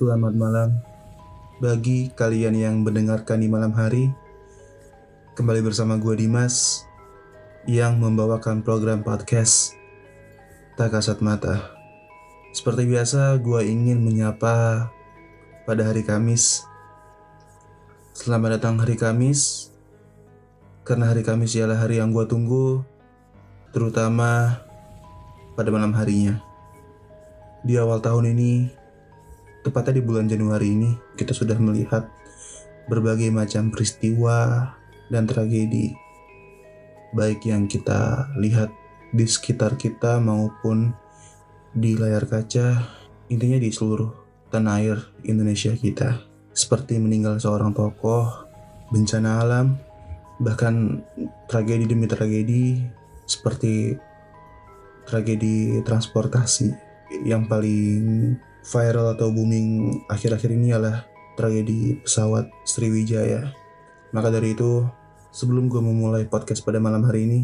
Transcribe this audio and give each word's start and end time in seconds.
Selamat 0.00 0.32
malam 0.32 0.80
bagi 1.60 2.08
kalian 2.16 2.56
yang 2.56 2.80
mendengarkan 2.80 3.36
di 3.36 3.52
malam 3.52 3.68
hari. 3.76 4.08
Kembali 5.36 5.60
bersama 5.60 6.00
gue 6.00 6.16
Dimas 6.16 6.88
yang 7.68 8.00
membawakan 8.00 8.64
program 8.64 9.04
podcast 9.04 9.76
Tak 10.80 10.96
Kasat 10.96 11.20
Mata. 11.20 11.76
Seperti 12.56 12.88
biasa, 12.88 13.36
gue 13.44 13.60
ingin 13.60 14.00
menyapa 14.00 14.88
pada 15.68 15.82
hari 15.84 16.00
Kamis. 16.00 16.64
Selamat 18.16 18.56
datang 18.56 18.80
hari 18.80 18.96
Kamis, 18.96 19.68
karena 20.88 21.12
hari 21.12 21.20
Kamis 21.20 21.52
ialah 21.60 21.76
hari 21.76 22.00
yang 22.00 22.08
gue 22.16 22.24
tunggu, 22.24 22.88
terutama 23.76 24.64
pada 25.60 25.68
malam 25.68 25.92
harinya. 25.92 26.40
Di 27.68 27.76
awal 27.76 28.00
tahun 28.00 28.32
ini, 28.32 28.79
tepatnya 29.60 30.00
di 30.00 30.02
bulan 30.04 30.26
Januari 30.26 30.72
ini, 30.72 30.90
kita 31.16 31.36
sudah 31.36 31.56
melihat 31.60 32.08
berbagai 32.88 33.30
macam 33.30 33.70
peristiwa 33.70 34.70
dan 35.12 35.26
tragedi, 35.26 35.94
baik 37.14 37.46
yang 37.46 37.66
kita 37.66 38.30
lihat 38.38 38.70
di 39.10 39.26
sekitar 39.26 39.74
kita 39.74 40.22
maupun 40.22 40.94
di 41.74 41.98
layar 41.98 42.26
kaca, 42.26 42.82
intinya 43.30 43.58
di 43.58 43.70
seluruh 43.70 44.10
tanah 44.50 44.74
air 44.82 44.98
Indonesia 45.26 45.74
kita, 45.74 46.22
seperti 46.50 46.98
meninggal 46.98 47.38
seorang 47.38 47.74
tokoh, 47.74 48.26
bencana 48.90 49.42
alam, 49.42 49.78
bahkan 50.42 51.04
tragedi 51.46 51.86
demi 51.86 52.10
tragedi, 52.10 52.82
seperti 53.26 53.94
tragedi 55.06 55.82
transportasi 55.86 56.74
yang 57.26 57.46
paling 57.46 58.34
viral 58.64 59.16
atau 59.16 59.32
booming 59.32 60.00
akhir-akhir 60.08 60.50
ini 60.52 60.74
adalah 60.74 61.08
tragedi 61.36 62.00
pesawat 62.04 62.52
Sriwijaya. 62.68 63.52
Maka 64.12 64.28
dari 64.28 64.52
itu, 64.52 64.84
sebelum 65.30 65.70
gue 65.70 65.80
memulai 65.80 66.26
podcast 66.26 66.60
pada 66.66 66.82
malam 66.82 67.06
hari 67.06 67.24
ini, 67.24 67.40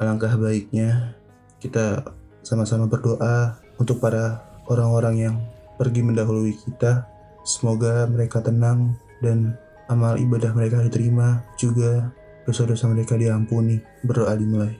alangkah 0.00 0.32
baiknya 0.38 1.18
kita 1.60 2.04
sama-sama 2.46 2.86
berdoa 2.86 3.58
untuk 3.76 3.98
para 3.98 4.40
orang-orang 4.70 5.16
yang 5.18 5.36
pergi 5.76 6.00
mendahului 6.00 6.54
kita. 6.56 7.04
Semoga 7.46 8.06
mereka 8.10 8.42
tenang 8.42 8.96
dan 9.22 9.54
amal 9.86 10.18
ibadah 10.18 10.50
mereka 10.54 10.82
diterima, 10.82 11.46
juga 11.58 12.10
dosa-dosa 12.46 12.90
mereka 12.90 13.14
diampuni. 13.18 13.82
Berdoa 14.02 14.34
dimulai. 14.34 14.74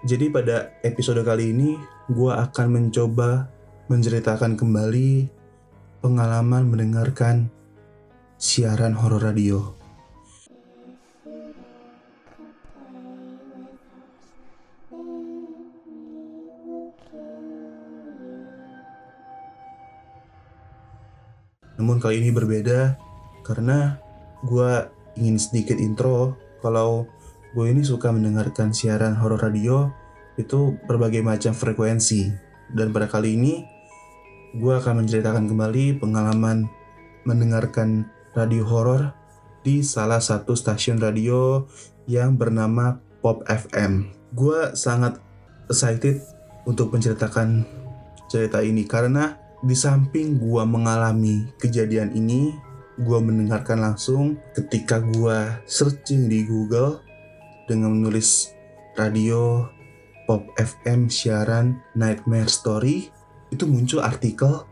Jadi 0.00 0.32
pada 0.32 0.72
episode 0.80 1.20
kali 1.20 1.52
ini, 1.52 1.76
gue 2.10 2.32
akan 2.34 2.66
mencoba 2.74 3.46
menceritakan 3.86 4.58
kembali 4.58 5.30
pengalaman 6.02 6.66
mendengarkan 6.66 7.46
siaran 8.34 8.98
horor 8.98 9.22
radio. 9.22 9.78
Namun 21.78 22.02
kali 22.02 22.26
ini 22.26 22.34
berbeda 22.34 22.98
karena 23.46 24.02
gue 24.42 24.72
ingin 25.14 25.38
sedikit 25.38 25.78
intro 25.78 26.34
kalau 26.58 27.06
gue 27.54 27.66
ini 27.70 27.86
suka 27.86 28.10
mendengarkan 28.10 28.74
siaran 28.74 29.14
horor 29.14 29.38
radio 29.38 29.99
itu 30.42 30.76
berbagai 30.88 31.20
macam 31.20 31.52
frekuensi 31.52 32.30
dan 32.72 32.94
pada 32.94 33.10
kali 33.10 33.36
ini 33.36 33.62
gue 34.56 34.74
akan 34.74 35.04
menceritakan 35.04 35.46
kembali 35.46 36.02
pengalaman 36.02 36.66
mendengarkan 37.22 38.08
radio 38.34 38.66
horor 38.66 39.14
di 39.60 39.84
salah 39.84 40.18
satu 40.18 40.56
stasiun 40.56 40.98
radio 40.98 41.68
yang 42.08 42.34
bernama 42.34 42.98
Pop 43.20 43.44
FM. 43.44 44.08
Gue 44.32 44.72
sangat 44.72 45.20
excited 45.68 46.24
untuk 46.64 46.90
menceritakan 46.90 47.62
cerita 48.30 48.64
ini 48.64 48.88
karena 48.88 49.36
di 49.60 49.76
samping 49.76 50.40
gue 50.40 50.62
mengalami 50.64 51.52
kejadian 51.60 52.16
ini, 52.16 52.56
gue 52.96 53.18
mendengarkan 53.20 53.84
langsung 53.84 54.40
ketika 54.56 55.04
gue 55.04 55.60
searching 55.68 56.32
di 56.32 56.48
Google 56.48 57.04
dengan 57.68 57.92
menulis 57.92 58.50
radio 58.96 59.68
Pop 60.30 60.46
FM 60.54 61.10
siaran 61.10 61.82
Nightmare 61.98 62.46
Story 62.46 63.10
itu 63.50 63.66
muncul 63.66 63.98
artikel 63.98 64.62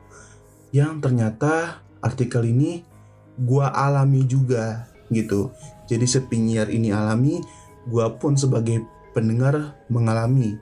yang 0.71 1.03
ternyata 1.03 1.83
artikel 1.99 2.47
ini 2.47 2.87
gua 3.35 3.75
alami 3.75 4.23
juga 4.23 4.87
gitu. 5.11 5.51
Jadi 5.91 6.07
sepinyiar 6.07 6.71
ini 6.71 6.95
alami, 6.95 7.43
gua 7.91 8.07
pun 8.15 8.39
sebagai 8.39 8.87
pendengar 9.11 9.75
mengalami. 9.91 10.55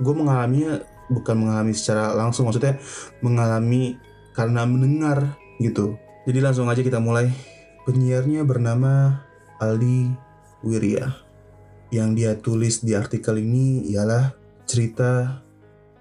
Gue 0.00 0.14
mengalaminya 0.16 0.80
bukan 1.12 1.36
mengalami 1.36 1.76
secara 1.76 2.16
langsung, 2.16 2.48
maksudnya 2.48 2.80
mengalami 3.20 4.00
karena 4.32 4.64
mendengar 4.64 5.36
gitu. 5.60 6.00
Jadi 6.24 6.38
langsung 6.40 6.64
aja 6.72 6.80
kita 6.80 6.96
mulai. 6.96 7.28
Penyiarnya 7.84 8.40
bernama 8.48 9.20
Aldi 9.60 10.16
Wirya. 10.64 11.25
Yang 11.94 12.10
dia 12.18 12.32
tulis 12.38 12.82
di 12.82 12.92
artikel 12.98 13.38
ini 13.38 13.86
ialah 13.94 14.34
cerita 14.66 15.42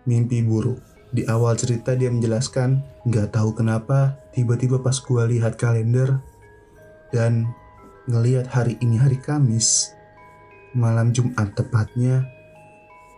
mimpi 0.09 0.41
buruk. 0.41 0.81
Di 1.16 1.23
awal 1.29 1.56
cerita 1.56 1.96
dia 1.96 2.12
menjelaskan, 2.12 2.81
nggak 3.07 3.38
tahu 3.38 3.56
kenapa 3.56 4.19
tiba-tiba 4.35 4.81
pas 4.81 4.97
gue 4.97 5.23
lihat 5.38 5.56
kalender 5.56 6.19
dan 7.13 7.47
ngelihat 8.09 8.50
hari 8.51 8.75
ini 8.84 9.00
hari 9.00 9.18
Kamis, 9.18 9.96
malam 10.75 11.16
Jumat 11.16 11.56
tepatnya, 11.56 12.25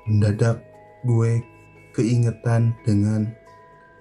mendadak 0.05 0.63
gue 1.03 1.41
keingetan 1.97 2.77
dengan 2.85 3.33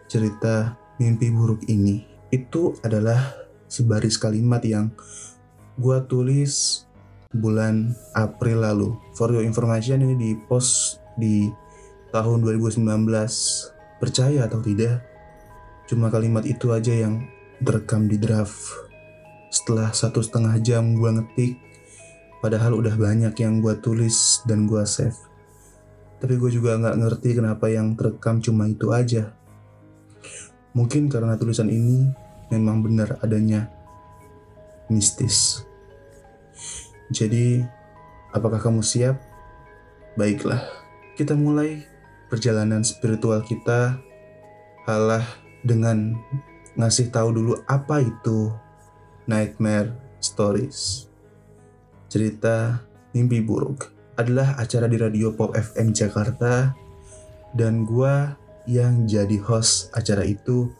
cerita 0.06 0.77
mimpi 1.00 1.33
buruk 1.33 1.65
ini. 1.66 2.06
Itu 2.31 2.77
adalah 2.84 3.34
sebaris 3.66 4.19
kalimat 4.21 4.62
yang 4.62 4.94
gue 5.77 5.98
tulis 6.06 6.85
bulan 7.38 7.92
April 8.16 8.64
lalu. 8.64 8.88
For 9.16 9.32
your 9.32 9.44
information 9.44 10.02
ini 10.02 10.14
di 10.16 10.30
post 10.48 11.00
di 11.16 11.48
tahun 12.12 12.44
2019. 12.44 12.84
Percaya 13.97 14.44
atau 14.44 14.60
tidak, 14.60 15.00
cuma 15.88 16.12
kalimat 16.12 16.44
itu 16.44 16.69
aja 16.69 16.92
yang 16.92 17.24
terekam 17.64 18.04
di 18.04 18.20
draft. 18.20 18.76
Setelah 19.48 19.88
satu 19.97 20.20
setengah 20.20 20.60
jam 20.60 20.92
gue 20.92 21.10
ngetik, 21.16 21.56
padahal 22.44 22.76
udah 22.76 22.92
banyak 22.92 23.32
yang 23.41 23.64
gue 23.64 23.72
tulis 23.80 24.44
dan 24.44 24.68
gue 24.68 24.84
save. 24.84 25.16
Tapi 26.20 26.36
gue 26.36 26.50
juga 26.53 26.76
nggak 26.76 26.97
ngerti 27.00 27.41
kenapa 27.41 27.72
yang 27.72 27.97
terekam 27.97 28.41
cuma 28.44 28.68
itu 28.68 28.92
aja. 28.92 29.32
Mungkin 30.76 31.08
karena 31.08 31.41
tulisan 31.41 31.72
ini 31.72 32.04
memang 32.53 32.84
benar 32.84 33.16
adanya 33.24 33.72
mistis. 34.92 35.64
Jadi, 37.11 37.62
apakah 38.34 38.59
kamu 38.59 38.83
siap? 38.83 39.19
Baiklah, 40.19 40.65
kita 41.15 41.36
mulai 41.36 41.84
perjalanan 42.27 42.83
spiritual 42.83 43.45
kita 43.47 44.01
halah 44.86 45.22
dengan 45.63 46.19
ngasih 46.75 47.10
tahu 47.10 47.34
dulu 47.34 47.54
apa 47.66 48.03
itu 48.03 48.51
nightmare 49.30 49.95
stories. 50.19 51.07
Cerita 52.07 52.83
mimpi 53.15 53.42
buruk 53.42 53.91
adalah 54.16 54.57
acara 54.57 54.86
di 54.89 54.97
radio 54.97 55.34
Pop 55.34 55.53
FM 55.54 55.92
Jakarta 55.92 56.72
dan 57.53 57.84
gua 57.84 58.34
yang 58.66 59.07
jadi 59.07 59.39
host 59.42 59.95
acara 59.95 60.27
itu 60.27 60.71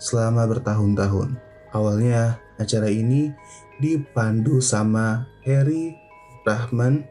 selama 0.00 0.48
bertahun-tahun. 0.48 1.36
Awalnya 1.74 2.40
acara 2.56 2.88
ini 2.88 3.34
dipandu 3.82 4.62
sama 4.62 5.26
Harry 5.44 5.96
Rahman. 6.44 7.04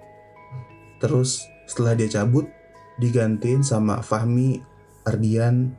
Terus 1.01 1.45
setelah 1.65 1.97
dia 1.97 2.09
cabut 2.09 2.49
digantiin 3.01 3.65
sama 3.65 4.01
Fahmi 4.05 4.61
Ardian 5.07 5.73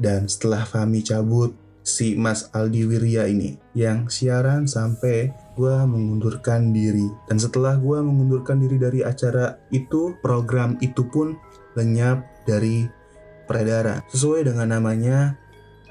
dan 0.00 0.26
setelah 0.26 0.64
Fahmi 0.64 1.04
cabut 1.04 1.54
si 1.84 2.16
Mas 2.16 2.48
Aldi 2.56 2.88
Wirya 2.88 3.28
ini 3.28 3.60
yang 3.76 4.08
siaran 4.08 4.64
sampai 4.64 5.28
gue 5.52 5.76
mengundurkan 5.84 6.72
diri 6.72 7.04
dan 7.28 7.36
setelah 7.36 7.76
gue 7.76 8.00
mengundurkan 8.00 8.56
diri 8.56 8.80
dari 8.80 9.04
acara 9.04 9.60
itu 9.68 10.16
program 10.24 10.80
itu 10.80 11.04
pun 11.12 11.36
lenyap 11.76 12.24
dari 12.48 12.88
peredaran 13.44 14.00
sesuai 14.08 14.48
dengan 14.48 14.72
namanya 14.80 15.36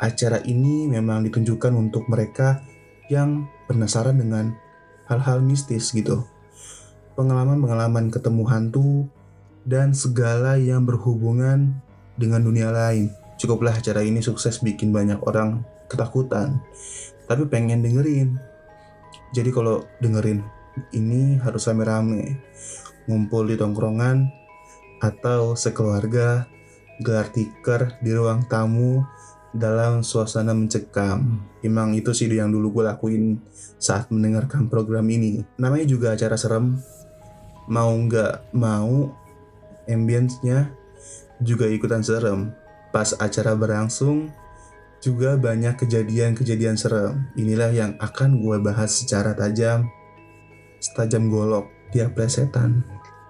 acara 0.02 0.42
ini 0.42 0.90
memang 0.90 1.30
ditunjukkan 1.30 1.74
untuk 1.78 2.10
mereka 2.10 2.66
yang 3.14 3.46
penasaran 3.70 4.18
dengan 4.18 4.58
hal-hal 5.08 5.44
mistis 5.44 5.92
gitu 5.92 6.24
pengalaman-pengalaman 7.14 8.10
ketemu 8.10 8.44
hantu 8.50 8.90
dan 9.64 9.94
segala 9.94 10.58
yang 10.60 10.84
berhubungan 10.84 11.78
dengan 12.18 12.44
dunia 12.44 12.70
lain. 12.70 13.10
cukuplah 13.34 13.76
acara 13.76 14.06
ini 14.06 14.24
sukses 14.24 14.62
bikin 14.64 14.96
banyak 14.96 15.20
orang 15.26 15.66
ketakutan. 15.92 16.64
Tapi 17.28 17.44
pengen 17.50 17.84
dengerin. 17.84 18.40
Jadi 19.36 19.50
kalau 19.52 19.84
dengerin 20.00 20.40
ini 20.96 21.42
harus 21.42 21.68
rame-rame. 21.68 22.40
Ngumpul 23.10 23.52
di 23.52 23.60
tongkrongan 23.60 24.32
atau 25.04 25.60
sekeluarga 25.60 26.48
gelar 27.04 27.28
tikar 27.36 28.00
di 28.00 28.16
ruang 28.16 28.48
tamu 28.48 29.04
dalam 29.54 30.02
suasana 30.02 30.52
mencekam. 30.52 31.46
Emang 31.62 31.94
itu 31.94 32.12
sih 32.12 32.28
yang 32.28 32.50
dulu 32.50 32.82
gue 32.82 32.84
lakuin 32.90 33.38
saat 33.78 34.10
mendengarkan 34.10 34.68
program 34.68 35.06
ini. 35.08 35.46
Namanya 35.62 35.86
juga 35.86 36.18
acara 36.18 36.36
serem. 36.36 36.82
Mau 37.70 37.94
nggak 37.96 38.52
mau, 38.58 39.14
ambience-nya 39.88 40.74
juga 41.40 41.70
ikutan 41.70 42.04
serem. 42.04 42.52
Pas 42.92 43.16
acara 43.18 43.56
berlangsung, 43.56 44.30
juga 45.04 45.36
banyak 45.36 45.76
kejadian-kejadian 45.84 46.80
serem. 46.80 47.28
Inilah 47.36 47.72
yang 47.76 47.92
akan 48.00 48.40
gue 48.40 48.58
bahas 48.64 49.04
secara 49.04 49.36
tajam, 49.36 49.88
setajam 50.80 51.28
golok 51.28 51.68
tiap 51.92 52.16
plesetan. 52.16 52.84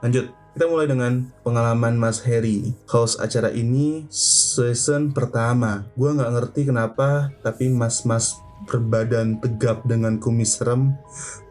Lanjut. 0.06 0.43
Kita 0.54 0.70
mulai 0.70 0.86
dengan 0.86 1.34
pengalaman 1.42 1.98
Mas 1.98 2.22
Harry, 2.30 2.78
host 2.86 3.18
acara 3.18 3.50
ini 3.50 4.06
season 4.14 5.10
pertama. 5.10 5.90
Gue 5.98 6.14
nggak 6.14 6.30
ngerti 6.30 6.70
kenapa, 6.70 7.34
tapi 7.42 7.74
mas-mas 7.74 8.38
berbadan 8.70 9.42
tegap 9.42 9.82
dengan 9.90 10.22
kumis 10.22 10.62
serem 10.62 10.94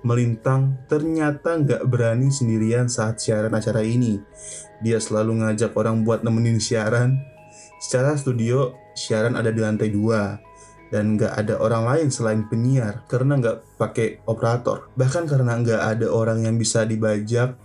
melintang 0.06 0.78
ternyata 0.87 1.58
nggak 1.58 1.82
berani 1.90 2.31
sendirian 2.31 2.87
saat 2.87 3.19
siaran 3.19 3.50
acara 3.50 3.82
ini. 3.82 4.22
Dia 4.87 5.02
selalu 5.02 5.43
ngajak 5.43 5.75
orang 5.75 6.06
buat 6.06 6.22
nemenin 6.22 6.62
siaran. 6.62 7.19
Secara 7.82 8.14
studio, 8.14 8.70
siaran 8.94 9.34
ada 9.34 9.50
di 9.50 9.58
lantai 9.58 9.90
dua 9.90 10.38
dan 10.94 11.19
nggak 11.19 11.43
ada 11.43 11.58
orang 11.58 11.90
lain 11.90 12.08
selain 12.14 12.46
penyiar 12.46 13.02
karena 13.10 13.34
nggak 13.34 13.82
pakai 13.82 14.22
operator. 14.31 14.94
Bahkan 14.94 15.26
karena 15.26 15.58
nggak 15.58 15.82
ada 15.90 16.06
orang 16.06 16.46
yang 16.46 16.55
bisa 16.55 16.87
dibajak 16.87 17.58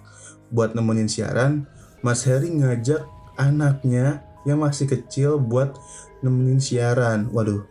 buat 0.51 0.73
nemenin 0.73 1.09
siaran, 1.11 1.67
Mas 2.05 2.23
Heri 2.23 2.53
ngajak 2.53 3.03
anaknya 3.37 4.23
yang 4.47 4.63
masih 4.63 4.87
kecil 4.87 5.41
buat 5.41 5.75
nemenin 6.23 6.61
siaran. 6.61 7.29
Waduh, 7.31 7.67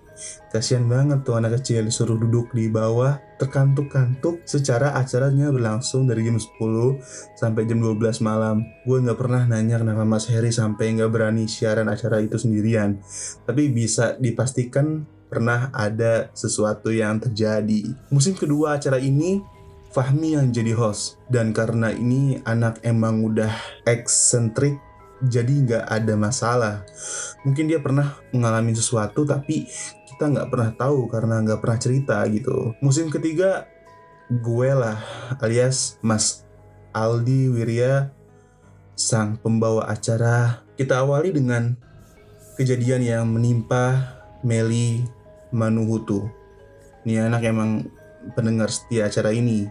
kasihan 0.53 0.85
banget 0.89 1.25
tuh 1.25 1.37
anak 1.37 1.61
kecil 1.61 1.89
disuruh 1.89 2.17
duduk 2.17 2.53
di 2.53 2.69
bawah 2.69 3.21
terkantuk-kantuk 3.37 4.45
secara 4.49 4.97
acaranya 4.97 5.53
berlangsung 5.53 6.09
dari 6.09 6.25
jam 6.25 6.41
10 6.41 7.37
sampai 7.37 7.69
jam 7.69 7.79
12 7.81 8.25
malam. 8.25 8.65
Gue 8.85 9.01
nggak 9.01 9.19
pernah 9.21 9.45
nanya 9.45 9.81
kenapa 9.81 10.05
Mas 10.09 10.29
Heri 10.29 10.53
sampai 10.53 10.97
nggak 10.97 11.11
berani 11.13 11.45
siaran 11.49 11.89
acara 11.93 12.21
itu 12.25 12.41
sendirian. 12.41 13.01
Tapi 13.45 13.69
bisa 13.73 14.17
dipastikan 14.17 15.05
pernah 15.27 15.69
ada 15.75 16.31
sesuatu 16.33 16.89
yang 16.89 17.19
terjadi. 17.19 17.83
Musim 18.09 18.39
kedua 18.39 18.79
acara 18.79 18.97
ini 18.97 19.43
Fahmi 19.97 20.37
yang 20.37 20.53
jadi 20.53 20.77
host. 20.77 21.17
Dan 21.33 21.57
karena 21.57 21.89
ini 21.89 22.37
anak 22.45 22.85
emang 22.85 23.25
udah 23.25 23.49
eksentrik 23.89 24.77
jadi 25.25 25.49
nggak 25.49 25.85
ada 25.89 26.15
masalah. 26.21 26.85
Mungkin 27.49 27.73
dia 27.73 27.81
pernah 27.81 28.21
mengalami 28.29 28.77
sesuatu 28.77 29.25
tapi 29.25 29.65
kita 30.13 30.29
nggak 30.29 30.53
pernah 30.53 30.71
tahu 30.77 31.09
karena 31.09 31.41
nggak 31.41 31.61
pernah 31.65 31.79
cerita 31.81 32.21
gitu. 32.29 32.77
Musim 32.85 33.09
ketiga 33.09 33.65
gue 34.29 34.71
lah 34.77 35.01
alias 35.41 35.97
Mas 36.05 36.45
Aldi 36.93 37.49
Wirya 37.57 38.13
sang 38.93 39.41
pembawa 39.41 39.89
acara. 39.89 40.61
Kita 40.77 41.01
awali 41.01 41.33
dengan 41.33 41.73
kejadian 42.61 43.01
yang 43.01 43.25
menimpa 43.33 44.13
Meli 44.45 45.09
Manuhutu. 45.57 46.29
Ini 47.09 47.33
anak 47.33 47.49
emang 47.49 47.89
pendengar 48.35 48.73
setia 48.73 49.07
acara 49.07 49.31
ini 49.31 49.71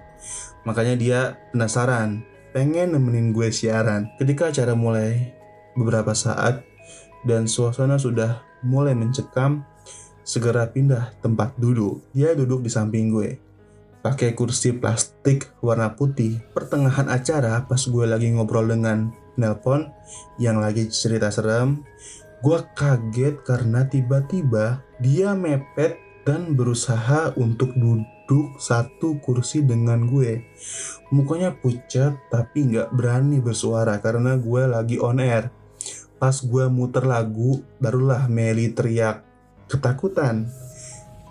Makanya 0.65 0.95
dia 0.97 1.19
penasaran, 1.53 2.25
pengen 2.49 2.97
nemenin 2.97 3.29
gue 3.31 3.53
siaran. 3.53 4.09
Ketika 4.17 4.49
acara 4.49 4.73
mulai 4.73 5.37
beberapa 5.77 6.17
saat 6.17 6.65
dan 7.21 7.45
suasana 7.45 8.01
sudah 8.01 8.41
mulai 8.65 8.97
mencekam, 8.97 9.61
segera 10.25 10.65
pindah 10.65 11.13
tempat 11.21 11.53
duduk. 11.61 12.01
Dia 12.17 12.33
duduk 12.33 12.65
di 12.65 12.73
samping 12.73 13.13
gue. 13.13 13.37
Pakai 14.01 14.33
kursi 14.33 14.73
plastik 14.73 15.53
warna 15.61 15.93
putih. 15.93 16.41
Pertengahan 16.53 17.13
acara 17.13 17.61
pas 17.69 17.81
gue 17.81 18.05
lagi 18.09 18.33
ngobrol 18.33 18.65
dengan 18.65 19.13
nelpon 19.37 19.93
yang 20.41 20.57
lagi 20.57 20.89
cerita 20.89 21.29
serem, 21.29 21.85
gue 22.41 22.57
kaget 22.73 23.45
karena 23.45 23.85
tiba-tiba 23.85 24.81
dia 24.97 25.37
mepet 25.37 26.01
dan 26.25 26.57
berusaha 26.57 27.37
untuk 27.37 27.73
duduk 27.77 28.14
duduk 28.25 28.57
satu 28.57 29.21
kursi 29.21 29.61
dengan 29.61 30.09
gue. 30.09 30.41
Mukanya 31.13 31.53
pucat 31.53 32.17
tapi 32.33 32.73
nggak 32.73 32.89
berani 32.89 33.37
bersuara 33.37 34.01
karena 34.01 34.33
gue 34.33 34.65
lagi 34.65 34.97
on 34.97 35.21
air. 35.21 35.53
Pas 36.17 36.33
gue 36.33 36.65
muter 36.73 37.05
lagu, 37.05 37.61
barulah 37.77 38.25
Meli 38.25 38.73
teriak 38.73 39.21
ketakutan. 39.69 40.49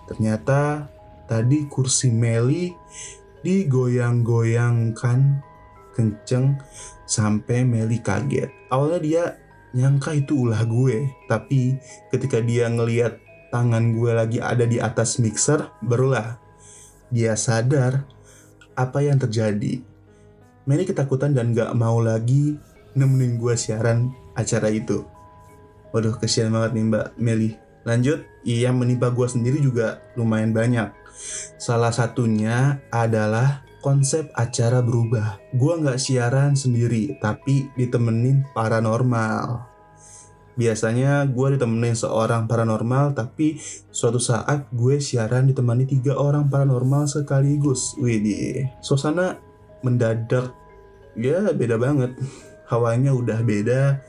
Ternyata 0.07 0.87
tadi 1.27 1.67
kursi 1.67 2.15
Meli 2.15 2.71
digoyang-goyangkan 3.43 5.19
kenceng 5.91 6.63
sampai 7.03 7.67
Meli 7.67 7.99
kaget. 7.99 8.71
Awalnya 8.71 8.99
dia 9.03 9.23
nyangka 9.75 10.15
itu 10.15 10.47
ulah 10.47 10.63
gue, 10.63 11.11
tapi 11.27 11.75
ketika 12.07 12.39
dia 12.39 12.71
ngeliat 12.71 13.19
tangan 13.51 13.91
gue 13.91 14.15
lagi 14.15 14.39
ada 14.39 14.63
di 14.63 14.79
atas 14.79 15.19
mixer, 15.19 15.67
barulah 15.83 16.44
dia 17.15 17.39
sadar 17.39 18.03
apa 18.75 18.99
yang 18.99 19.15
terjadi. 19.15 19.79
Meli 20.67 20.83
ketakutan 20.83 21.31
dan 21.31 21.55
gak 21.55 21.71
mau 21.79 22.03
lagi 22.03 22.59
nemenin 22.91 23.39
gue 23.39 23.55
siaran 23.55 24.11
acara 24.35 24.67
itu. 24.67 25.07
Waduh, 25.95 26.19
kesian 26.19 26.51
banget 26.51 26.75
nih 26.75 26.85
Mbak 26.91 27.07
Meli. 27.15 27.51
Lanjut, 27.87 28.27
yang 28.43 28.75
menimpa 28.75 29.13
gue 29.15 29.27
sendiri 29.31 29.63
juga 29.63 30.03
lumayan 30.19 30.51
banyak. 30.51 30.91
Salah 31.55 31.95
satunya 31.95 32.83
adalah 32.91 33.63
konsep 33.79 34.27
acara 34.35 34.83
berubah. 34.83 35.39
Gue 35.55 35.79
gak 35.79 36.01
siaran 36.01 36.57
sendiri, 36.57 37.15
tapi 37.21 37.71
ditemenin 37.79 38.43
paranormal. 38.51 39.74
Biasanya 40.55 41.27
gue 41.27 41.59
ditemenin 41.59 41.99
seorang 41.99 42.47
paranormal, 42.47 43.11
tapi 43.11 43.59
suatu 43.91 44.23
saat 44.23 44.71
gue 44.71 45.03
siaran 45.03 45.51
ditemani 45.51 45.83
tiga 45.83 46.15
orang 46.15 46.47
paranormal 46.47 47.11
sekaligus. 47.11 47.99
Widih, 47.99 48.71
suasana 48.79 49.35
mendadak 49.83 50.55
ya 51.19 51.51
beda 51.51 51.75
banget. 51.75 52.15
Hawanya 52.71 53.11
udah 53.11 53.43
beda. 53.43 53.99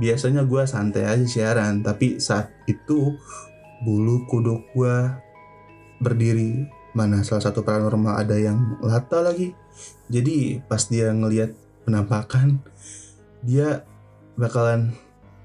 Biasanya 0.00 0.48
gue 0.48 0.64
santai 0.64 1.04
aja 1.04 1.26
siaran, 1.28 1.84
tapi 1.84 2.16
saat 2.16 2.48
itu 2.64 3.20
bulu 3.84 4.24
kuduk 4.24 4.72
gue 4.72 4.96
berdiri. 6.00 6.64
Mana 6.96 7.20
salah 7.22 7.44
satu 7.44 7.60
paranormal 7.60 8.24
ada 8.24 8.40
yang 8.40 8.80
lata 8.80 9.20
lagi. 9.20 9.52
Jadi 10.08 10.64
pas 10.64 10.80
dia 10.88 11.12
ngelihat 11.12 11.52
penampakan, 11.84 12.64
dia 13.44 13.84
bakalan 14.40 14.96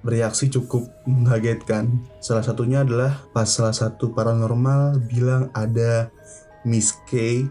bereaksi 0.06 0.54
cukup 0.54 0.86
mengagetkan. 1.10 2.06
Salah 2.22 2.46
satunya 2.46 2.86
adalah 2.86 3.26
pas 3.34 3.50
salah 3.50 3.74
satu 3.74 4.14
paranormal 4.14 5.02
bilang 5.10 5.50
ada 5.58 6.14
Miss 6.62 6.94
K 7.10 7.42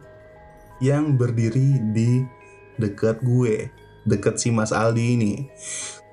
yang 0.78 1.18
berdiri 1.18 1.82
di 1.90 2.23
dekat 2.78 3.18
gue, 3.26 3.68
dekat 4.06 4.38
si 4.38 4.54
Mas 4.54 4.70
Aldi 4.70 5.04
ini. 5.18 5.34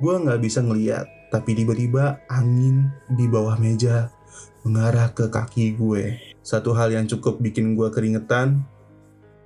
Gue 0.01 0.17
nggak 0.17 0.41
bisa 0.41 0.65
ngeliat, 0.65 1.05
tapi 1.29 1.53
tiba-tiba 1.53 2.25
angin 2.25 2.89
di 3.05 3.29
bawah 3.29 3.61
meja 3.61 4.09
mengarah 4.65 5.13
ke 5.13 5.29
kaki 5.29 5.77
gue. 5.77 6.17
Satu 6.41 6.73
hal 6.73 6.89
yang 6.89 7.05
cukup 7.05 7.37
bikin 7.37 7.77
gue 7.77 7.89
keringetan, 7.93 8.65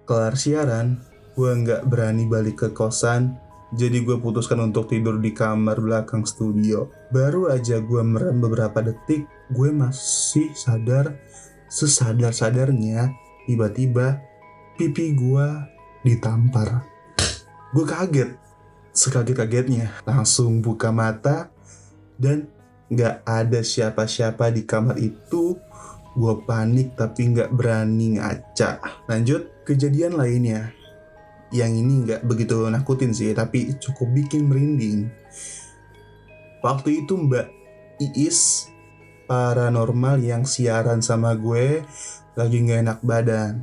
kelar 0.07 0.35
siaran, 0.39 1.03
gue 1.35 1.51
nggak 1.51 1.87
berani 1.91 2.23
balik 2.27 2.63
ke 2.63 2.67
kosan 2.71 3.35
jadi 3.75 4.07
gue 4.07 4.17
putuskan 4.23 4.71
untuk 4.71 4.87
tidur 4.87 5.19
di 5.19 5.35
kamar 5.35 5.83
belakang 5.83 6.23
studio. 6.23 6.87
Baru 7.11 7.51
aja 7.51 7.83
gue 7.83 8.01
merem 8.01 8.39
beberapa 8.39 8.79
detik, 8.79 9.27
gue 9.51 9.69
masih 9.75 10.55
sadar 10.55 11.19
sesadar-sadarnya 11.67 13.11
tiba-tiba 13.43 14.23
pipi 14.79 15.11
gue 15.11 15.47
ditampar. 16.07 16.87
Gue 17.75 17.83
kaget, 17.83 18.39
sekaget-kagetnya. 18.95 20.07
Langsung 20.07 20.63
buka 20.63 20.95
mata 20.95 21.51
dan 22.15 22.47
gak 22.87 23.27
ada 23.27 23.59
siapa-siapa 23.59 24.55
di 24.55 24.63
kamar 24.63 24.95
itu. 25.03 25.59
Gue 26.15 26.33
panik 26.47 26.95
tapi 26.95 27.35
gak 27.35 27.51
berani 27.51 28.15
ngaca. 28.15 29.03
Lanjut, 29.11 29.67
kejadian 29.67 30.15
lainnya 30.15 30.71
yang 31.53 31.73
ini 31.73 32.07
nggak 32.07 32.25
begitu 32.25 32.65
nakutin 32.69 33.13
sih 33.13 33.33
tapi 33.37 33.77
cukup 33.77 34.09
bikin 34.13 34.49
merinding 34.49 35.11
waktu 36.65 37.05
itu 37.05 37.13
Mbak 37.13 37.47
Iis 38.01 38.69
paranormal 39.25 40.21
yang 40.21 40.45
siaran 40.45 41.01
sama 41.01 41.33
gue 41.37 41.81
lagi 42.35 42.57
nggak 42.61 42.79
enak 42.83 42.99
badan. 43.01 43.53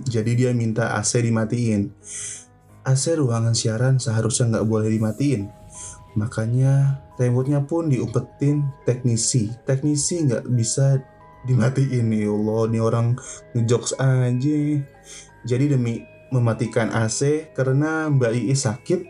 Jadi 0.00 0.32
dia 0.36 0.50
minta 0.56 0.96
AC 0.96 1.20
dimatiin. 1.20 1.92
AC 2.84 3.04
ruangan 3.16 3.52
siaran 3.52 4.00
seharusnya 4.00 4.56
nggak 4.56 4.68
boleh 4.68 4.88
dimatiin. 4.88 5.48
Makanya 6.16 7.04
remote-nya 7.20 7.64
pun 7.64 7.92
diumpetin 7.92 8.64
teknisi. 8.88 9.52
Teknisi 9.68 10.24
nggak 10.24 10.48
bisa 10.56 11.00
dimatiin 11.44 12.08
nih 12.08 12.28
Allah, 12.28 12.62
nih 12.72 12.82
orang 12.82 13.06
ngejokes 13.52 13.96
aja. 14.00 14.60
Jadi 15.44 15.64
demi 15.72 16.04
mematikan 16.30 16.90
AC 16.94 17.50
karena 17.54 18.10
Mbak 18.10 18.32
Iis 18.34 18.66
sakit, 18.66 19.00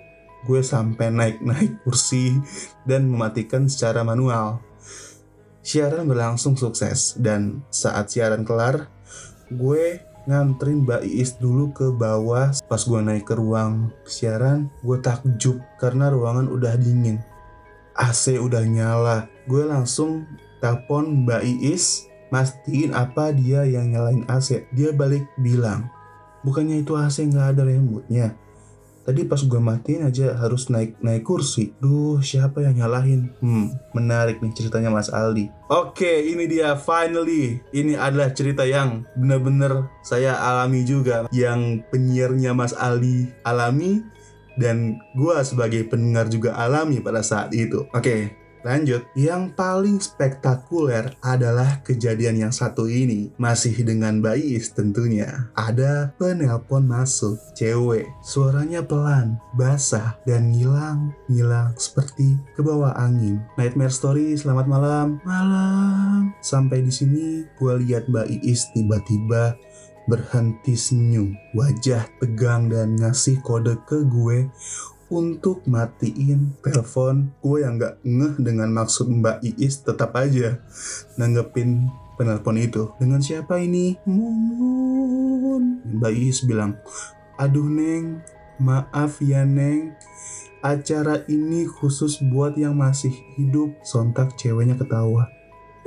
gue 0.48 0.60
sampai 0.64 1.12
naik-naik 1.12 1.84
kursi 1.84 2.36
dan 2.88 3.08
mematikan 3.08 3.68
secara 3.68 4.00
manual. 4.04 4.60
Siaran 5.60 6.08
berlangsung 6.08 6.56
sukses 6.56 7.20
dan 7.20 7.60
saat 7.68 8.08
siaran 8.08 8.48
kelar, 8.48 8.88
gue 9.52 10.00
nganterin 10.24 10.88
Mbak 10.88 11.02
Iis 11.04 11.36
dulu 11.36 11.72
ke 11.76 11.92
bawah. 11.92 12.56
Pas 12.64 12.80
gue 12.80 13.00
naik 13.00 13.28
ke 13.28 13.36
ruang 13.36 13.92
siaran, 14.08 14.72
gue 14.80 14.96
takjub 15.00 15.60
karena 15.76 16.08
ruangan 16.08 16.48
udah 16.48 16.74
dingin. 16.80 17.20
AC 17.92 18.40
udah 18.40 18.64
nyala. 18.64 19.28
Gue 19.44 19.68
langsung 19.68 20.24
telepon 20.64 21.28
Mbak 21.28 21.42
Iis, 21.44 22.08
mastiin 22.32 22.96
apa 22.96 23.36
dia 23.36 23.68
yang 23.68 23.92
nyalain 23.92 24.24
AC. 24.32 24.64
Dia 24.72 24.96
balik 24.96 25.28
bilang, 25.36 25.92
bukannya 26.42 26.82
itu 26.82 26.96
AC 26.96 27.26
nggak 27.26 27.56
ada 27.56 27.62
remote-nya. 27.66 28.36
Tadi 29.00 29.24
pas 29.24 29.40
gue 29.40 29.58
matiin 29.58 30.06
aja 30.06 30.36
harus 30.36 30.68
naik 30.68 31.00
naik 31.00 31.24
kursi. 31.24 31.72
Duh, 31.80 32.20
siapa 32.20 32.60
yang 32.60 32.78
nyalahin? 32.78 33.32
Hmm, 33.40 33.72
menarik 33.96 34.44
nih 34.44 34.52
ceritanya 34.52 34.92
Mas 34.92 35.08
Aldi. 35.08 35.48
Oke, 35.72 36.30
ini 36.30 36.44
dia 36.44 36.76
finally. 36.76 37.64
Ini 37.72 37.96
adalah 37.96 38.30
cerita 38.36 38.62
yang 38.68 39.08
benar-benar 39.16 39.88
saya 40.04 40.36
alami 40.36 40.84
juga. 40.84 41.26
Yang 41.32 41.82
penyiarnya 41.88 42.52
Mas 42.52 42.76
Aldi 42.76 43.32
alami 43.42 44.04
dan 44.60 45.00
gue 45.16 45.36
sebagai 45.48 45.88
pendengar 45.88 46.28
juga 46.28 46.54
alami 46.60 47.00
pada 47.00 47.24
saat 47.24 47.56
itu. 47.56 47.88
Oke, 47.96 48.36
Lanjut, 48.60 49.08
yang 49.16 49.56
paling 49.56 49.96
spektakuler 49.96 51.16
adalah 51.24 51.80
kejadian 51.80 52.48
yang 52.48 52.52
satu 52.52 52.84
ini. 52.84 53.32
Masih 53.40 53.72
dengan 53.80 54.20
Bais 54.20 54.68
tentunya. 54.76 55.48
Ada 55.56 56.12
penelpon 56.20 56.84
masuk, 56.84 57.40
cewek. 57.56 58.04
Suaranya 58.20 58.84
pelan, 58.84 59.40
basah, 59.56 60.20
dan 60.28 60.52
ngilang-ngilang 60.52 61.72
seperti 61.80 62.36
ke 62.52 62.60
bawah 62.60 62.92
angin. 63.00 63.40
Nightmare 63.56 63.92
Story, 63.92 64.36
selamat 64.36 64.66
malam. 64.68 65.06
Malam. 65.24 66.36
Sampai 66.44 66.84
di 66.84 66.92
sini, 66.92 67.48
gue 67.56 67.72
lihat 67.80 68.12
Mbak 68.12 68.28
Iis 68.44 68.68
tiba-tiba 68.76 69.56
berhenti 70.10 70.74
senyum, 70.74 71.38
wajah 71.54 72.02
tegang 72.18 72.66
dan 72.66 72.98
ngasih 72.98 73.38
kode 73.46 73.78
ke 73.86 74.02
gue 74.10 74.50
untuk 75.10 75.66
matiin 75.66 76.54
telepon 76.62 77.34
gue 77.42 77.66
yang 77.66 77.76
gak 77.76 77.98
ngeh 78.06 78.38
dengan 78.38 78.70
maksud 78.70 79.10
Mbak 79.10 79.42
Iis 79.42 79.82
tetap 79.82 80.14
aja 80.14 80.62
nanggepin 81.18 81.90
penelpon 82.14 82.56
itu. 82.56 82.94
Dengan 82.96 83.18
siapa 83.18 83.58
ini? 83.58 83.98
Mumun. 84.06 85.82
Mbak 85.98 86.12
Iis 86.14 86.46
bilang 86.46 86.78
aduh 87.36 87.66
Neng 87.66 88.22
maaf 88.62 89.18
ya 89.18 89.42
Neng. 89.42 89.98
Acara 90.60 91.24
ini 91.24 91.64
khusus 91.64 92.20
buat 92.20 92.52
yang 92.54 92.76
masih 92.76 93.10
hidup. 93.40 93.72
Sontak 93.80 94.36
ceweknya 94.36 94.76
ketawa. 94.76 95.32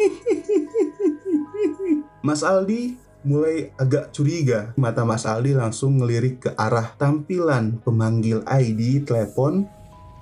Mas 2.26 2.42
Aldi 2.42 2.98
mulai 3.24 3.72
agak 3.80 4.12
curiga. 4.12 4.76
Mata 4.76 5.08
Mas 5.08 5.28
Aldi 5.28 5.56
langsung 5.56 6.00
ngelirik 6.00 6.48
ke 6.48 6.50
arah 6.56 6.94
tampilan 7.00 7.80
pemanggil 7.82 8.44
ID 8.48 9.08
telepon 9.08 9.68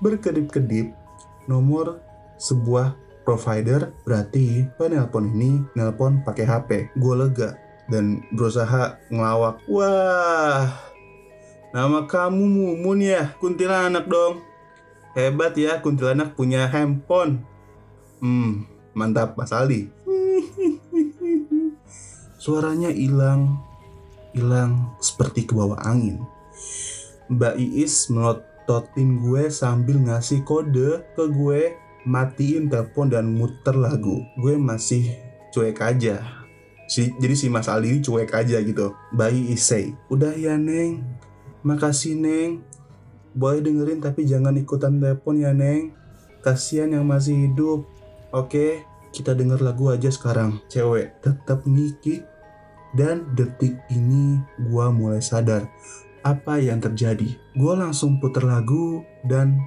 berkedip-kedip 0.01 0.93
nomor 1.45 2.01
sebuah 2.41 2.97
provider 3.21 3.93
berarti 4.01 4.65
penelpon 4.77 5.29
ini 5.37 5.61
nelpon 5.77 6.25
pakai 6.25 6.45
HP. 6.45 6.69
Gue 6.97 7.15
lega 7.17 7.57
dan 7.89 8.25
berusaha 8.33 8.97
ngelawak. 9.11 9.61
Wah, 9.69 10.71
nama 11.75 12.07
kamu 12.07 12.41
Mumun 12.41 13.03
ya, 13.03 13.35
kuntilanak 13.37 14.07
dong. 14.07 14.41
Hebat 15.11 15.59
ya, 15.59 15.83
kuntilanak 15.83 16.39
punya 16.39 16.71
handphone. 16.71 17.43
Hmm, 18.23 18.63
mantap 18.95 19.35
Mas 19.35 19.51
Aldi. 19.51 19.91
Suaranya 22.41 22.89
hilang, 22.89 23.61
hilang 24.33 24.97
seperti 24.97 25.45
ke 25.45 25.53
bawah 25.53 25.77
angin. 25.77 26.25
Mbak 27.29 27.53
Iis 27.53 28.09
melototin 28.09 29.21
gue 29.21 29.53
sambil 29.53 30.01
ngasih 30.01 30.41
kode 30.41 31.05
ke 31.13 31.23
gue 31.29 31.77
matiin 32.01 32.65
telepon 32.65 33.13
dan 33.13 33.29
muter 33.29 33.77
lagu. 33.77 34.25
Gue 34.41 34.57
masih 34.57 35.05
cuek 35.53 35.85
aja. 35.85 36.25
Si, 36.89 37.13
jadi 37.21 37.37
si 37.37 37.45
Mas 37.45 37.69
ini 37.69 38.01
cuek 38.01 38.33
aja 38.33 38.57
gitu. 38.57 38.97
Mbak 39.13 39.29
Iis 39.37 39.61
say, 39.61 39.93
udah 40.09 40.33
ya 40.33 40.57
Neng, 40.57 41.05
makasih 41.61 42.17
Neng. 42.17 42.65
Boleh 43.37 43.61
dengerin 43.61 44.01
tapi 44.01 44.25
jangan 44.25 44.57
ikutan 44.57 44.97
telepon 44.97 45.37
ya 45.37 45.53
Neng. 45.53 45.93
Kasihan 46.41 46.89
yang 46.89 47.05
masih 47.05 47.37
hidup. 47.37 47.85
Oke, 48.33 48.81
kita 49.13 49.37
denger 49.37 49.61
lagu 49.61 49.93
aja 49.93 50.09
sekarang. 50.09 50.57
Cewek 50.71 51.21
tetap 51.21 51.69
ngikik 51.69 52.30
dan 52.95 53.27
detik 53.35 53.75
ini 53.91 54.39
gue 54.59 54.85
mulai 54.91 55.23
sadar 55.23 55.67
apa 56.21 56.61
yang 56.61 56.77
terjadi. 56.77 57.37
Gue 57.57 57.73
langsung 57.73 58.21
puter 58.21 58.45
lagu 58.45 59.01
dan 59.25 59.57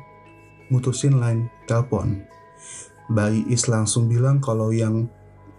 mutusin 0.71 1.19
line 1.19 1.50
telepon. 1.66 2.23
Bayi 3.11 3.45
Is 3.52 3.69
langsung 3.69 4.09
bilang 4.09 4.40
kalau 4.40 4.73
yang 4.73 5.11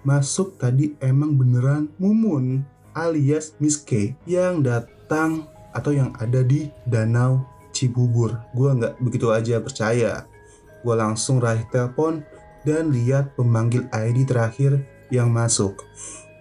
masuk 0.02 0.58
tadi 0.58 0.98
emang 1.02 1.38
beneran 1.38 1.94
Mumun 2.02 2.66
alias 2.96 3.54
Miss 3.62 3.78
K 3.78 4.16
yang 4.26 4.66
datang 4.66 5.46
atau 5.76 5.92
yang 5.92 6.16
ada 6.18 6.42
di 6.42 6.72
Danau 6.88 7.44
Cibubur. 7.76 8.40
Gue 8.56 8.72
nggak 8.72 8.98
begitu 9.04 9.30
aja 9.30 9.60
percaya. 9.60 10.26
Gue 10.82 10.96
langsung 10.96 11.44
raih 11.44 11.68
telepon 11.70 12.24
dan 12.64 12.90
lihat 12.90 13.36
pemanggil 13.38 13.86
ID 13.94 14.26
terakhir 14.26 14.82
yang 15.14 15.30
masuk 15.30 15.86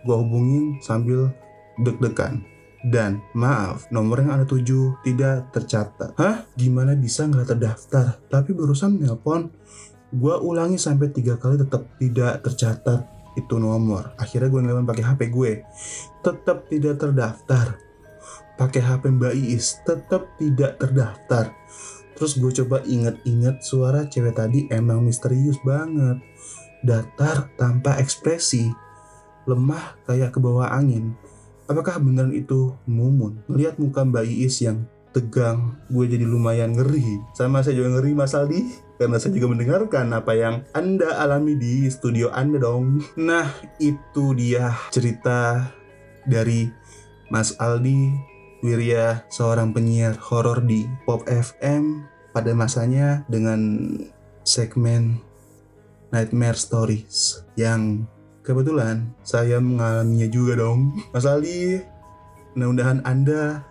gue 0.05 0.17
hubungin 0.17 0.79
sambil 0.85 1.33
deg-degan. 1.81 2.45
Dan 2.85 3.25
maaf, 3.33 3.89
nomor 3.89 4.21
yang 4.21 4.37
ada 4.37 4.45
tujuh 4.45 5.01
tidak 5.01 5.49
tercatat. 5.57 6.13
Hah? 6.21 6.45
Gimana 6.53 6.93
bisa 6.93 7.25
nggak 7.25 7.57
terdaftar? 7.57 8.21
Tapi 8.29 8.53
barusan 8.53 9.01
nelpon, 9.01 9.49
gue 10.13 10.35
ulangi 10.45 10.77
sampai 10.77 11.09
tiga 11.09 11.41
kali 11.41 11.57
tetap 11.57 11.89
tidak 11.97 12.45
tercatat 12.45 13.09
itu 13.41 13.57
nomor. 13.57 14.13
Akhirnya 14.21 14.53
gue 14.53 14.61
nelpon 14.61 14.85
pakai 14.85 15.01
HP 15.01 15.21
gue, 15.33 15.65
tetap 16.21 16.69
tidak 16.69 17.01
terdaftar. 17.01 17.81
Pakai 18.55 18.85
HP 18.85 19.03
Mbak 19.17 19.35
Iis, 19.35 19.81
tetap 19.83 20.37
tidak 20.37 20.77
terdaftar. 20.77 21.57
Terus 22.15 22.39
gue 22.39 22.53
coba 22.63 22.85
inget-inget 22.87 23.65
suara 23.67 24.07
cewek 24.07 24.39
tadi 24.39 24.71
emang 24.71 25.03
misterius 25.03 25.59
banget. 25.67 26.23
Datar 26.85 27.51
tanpa 27.57 27.97
ekspresi 27.99 28.84
lemah 29.45 29.97
kayak 30.09 30.35
ke 30.35 30.39
bawah 30.41 30.69
angin. 30.69 31.17
Apakah 31.65 31.97
beneran 31.97 32.37
itu 32.37 32.77
Mumun? 32.85 33.41
Melihat 33.49 33.81
muka 33.81 34.05
Mbak 34.05 34.25
Iis 34.29 34.61
yang 34.61 34.85
tegang, 35.15 35.79
gue 35.89 36.05
jadi 36.11 36.27
lumayan 36.27 36.75
ngeri. 36.75 37.23
Sama 37.33 37.63
saya 37.63 37.79
juga 37.79 37.97
ngeri 37.97 38.13
Mas 38.13 38.35
Aldi, 38.35 38.61
karena 38.99 39.17
saya 39.17 39.33
juga 39.33 39.55
mendengarkan 39.55 40.11
apa 40.11 40.35
yang 40.35 40.67
Anda 40.75 41.23
alami 41.23 41.55
di 41.55 41.87
studio 41.89 42.35
Anda 42.35 42.59
dong. 42.59 43.01
Nah, 43.17 43.47
itu 43.79 44.35
dia 44.35 44.75
cerita 44.91 45.71
dari 46.27 46.69
Mas 47.31 47.55
Aldi 47.57 48.13
Wirya, 48.65 49.29
seorang 49.29 49.77
penyiar 49.77 50.17
horor 50.17 50.65
di 50.65 50.89
Pop 51.05 51.29
FM 51.29 52.09
pada 52.33 52.57
masanya 52.57 53.21
dengan 53.29 53.93
segmen 54.41 55.21
Nightmare 56.09 56.57
Stories 56.57 57.45
yang 57.61 58.09
Kebetulan 58.45 59.17
saya 59.25 59.57
mengalaminya 59.57 60.29
juga 60.29 60.61
dong. 60.61 60.93
Mas 61.17 61.25
Ali, 61.25 61.81
mudah-mudahan 62.53 63.01
Anda 63.01 63.65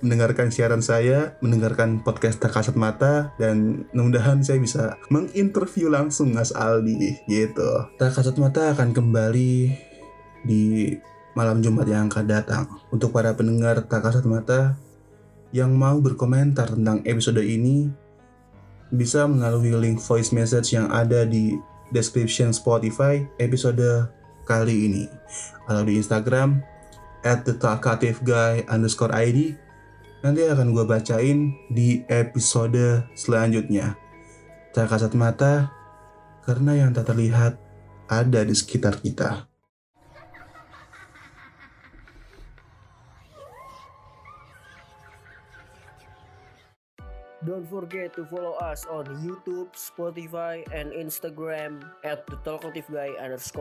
mendengarkan 0.00 0.48
siaran 0.48 0.80
saya, 0.80 1.36
mendengarkan 1.44 2.00
podcast 2.00 2.40
Tak 2.40 2.56
Kasat 2.56 2.80
Mata, 2.80 3.36
dan 3.36 3.84
mudah-mudahan 3.92 4.40
saya 4.40 4.56
bisa 4.56 4.96
menginterview 5.12 5.92
langsung 5.92 6.32
Mas 6.32 6.48
Aldi 6.48 7.28
gitu. 7.28 7.92
Tak 8.00 8.16
Kasat 8.16 8.40
Mata 8.40 8.72
akan 8.72 8.96
kembali 8.96 9.52
di 10.48 10.96
malam 11.36 11.60
Jumat 11.60 11.84
yang 11.84 12.08
akan 12.08 12.24
datang. 12.24 12.64
Untuk 12.88 13.12
para 13.12 13.36
pendengar 13.36 13.84
Tak 13.84 14.00
Kasat 14.00 14.24
Mata 14.24 14.80
yang 15.52 15.76
mau 15.76 16.00
berkomentar 16.00 16.72
tentang 16.72 17.04
episode 17.04 17.44
ini, 17.44 17.92
bisa 18.88 19.28
melalui 19.28 19.76
link 19.76 20.00
voice 20.00 20.32
message 20.32 20.72
yang 20.72 20.88
ada 20.88 21.28
di 21.28 21.52
description 21.90 22.50
Spotify 22.54 23.22
episode 23.38 24.10
kali 24.46 24.90
ini. 24.90 25.04
Atau 25.66 25.82
di 25.86 25.98
Instagram 25.98 26.62
at 27.26 27.42
underscore 28.70 29.14
ID 29.14 29.58
nanti 30.22 30.42
akan 30.46 30.74
gue 30.74 30.84
bacain 30.86 31.54
di 31.70 32.02
episode 32.06 33.06
selanjutnya. 33.18 33.98
Tak 34.70 34.90
kasat 34.90 35.12
mata 35.18 35.70
karena 36.46 36.86
yang 36.86 36.90
tak 36.94 37.10
terlihat 37.10 37.58
ada 38.06 38.40
di 38.46 38.54
sekitar 38.54 39.02
kita. 39.02 39.55
Don't 47.46 47.62
forget 47.70 48.10
to 48.18 48.26
follow 48.26 48.58
us 48.58 48.84
on 48.90 49.06
YouTube, 49.22 49.70
Spotify, 49.70 50.66
and 50.74 50.90
Instagram 50.90 51.78
at 52.02 52.26
the 52.26 52.34
Talkative 52.42 52.90
Guy 52.90 53.14
underscore. 53.22 53.54